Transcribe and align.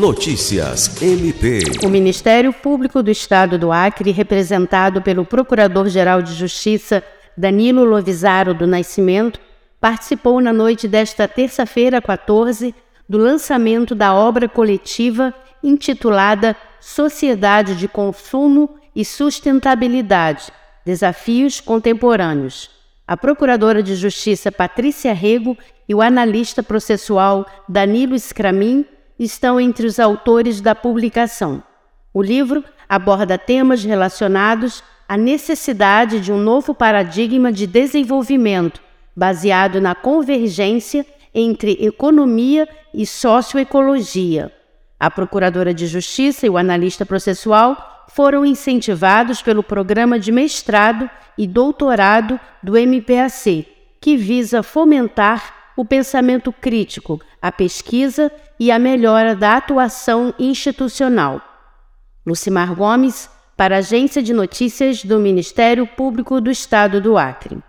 Notícias 0.00 1.02
MP. 1.02 1.60
O 1.84 1.90
Ministério 1.90 2.54
Público 2.54 3.02
do 3.02 3.10
Estado 3.10 3.58
do 3.58 3.70
Acre, 3.70 4.10
representado 4.12 5.02
pelo 5.02 5.26
Procurador-Geral 5.26 6.22
de 6.22 6.32
Justiça 6.32 7.04
Danilo 7.36 7.84
Lovisaro 7.84 8.54
do 8.54 8.66
Nascimento, 8.66 9.38
participou 9.78 10.40
na 10.40 10.54
noite 10.54 10.88
desta 10.88 11.28
terça-feira, 11.28 12.00
14, 12.00 12.74
do 13.06 13.18
lançamento 13.18 13.94
da 13.94 14.14
obra 14.14 14.48
coletiva 14.48 15.34
intitulada 15.62 16.56
Sociedade 16.80 17.76
de 17.76 17.86
Consumo 17.86 18.76
e 18.96 19.04
Sustentabilidade 19.04 20.50
Desafios 20.82 21.60
Contemporâneos. 21.60 22.70
A 23.06 23.18
Procuradora 23.18 23.82
de 23.82 23.94
Justiça 23.96 24.50
Patrícia 24.50 25.12
Rego 25.12 25.58
e 25.86 25.94
o 25.94 26.00
analista 26.00 26.62
processual 26.62 27.44
Danilo 27.68 28.18
Scramin 28.18 28.86
estão 29.20 29.60
entre 29.60 29.86
os 29.86 30.00
autores 30.00 30.62
da 30.62 30.74
publicação. 30.74 31.62
O 32.12 32.22
livro 32.22 32.64
aborda 32.88 33.36
temas 33.36 33.84
relacionados 33.84 34.82
à 35.06 35.16
necessidade 35.16 36.20
de 36.20 36.32
um 36.32 36.38
novo 36.38 36.74
paradigma 36.74 37.52
de 37.52 37.66
desenvolvimento 37.66 38.80
baseado 39.14 39.80
na 39.80 39.94
convergência 39.94 41.04
entre 41.34 41.72
economia 41.80 42.66
e 42.94 43.04
socioecologia. 43.04 44.50
A 44.98 45.10
Procuradora 45.10 45.74
de 45.74 45.86
Justiça 45.86 46.46
e 46.46 46.50
o 46.50 46.56
analista 46.56 47.04
processual 47.04 48.06
foram 48.08 48.44
incentivados 48.44 49.42
pelo 49.42 49.62
programa 49.62 50.18
de 50.18 50.32
mestrado 50.32 51.08
e 51.36 51.46
doutorado 51.46 52.40
do 52.62 52.76
MPAC, 52.76 53.66
que 54.00 54.16
visa 54.16 54.62
fomentar 54.62 55.59
o 55.80 55.84
pensamento 55.84 56.52
crítico, 56.52 57.18
a 57.40 57.50
pesquisa 57.50 58.30
e 58.58 58.70
a 58.70 58.78
melhora 58.78 59.34
da 59.34 59.56
atuação 59.56 60.34
institucional. 60.38 61.40
Lucimar 62.26 62.74
Gomes, 62.74 63.30
para 63.56 63.76
a 63.76 63.78
Agência 63.78 64.22
de 64.22 64.34
Notícias 64.34 65.02
do 65.02 65.18
Ministério 65.18 65.86
Público 65.86 66.38
do 66.38 66.50
Estado 66.50 67.00
do 67.00 67.16
Acre. 67.16 67.62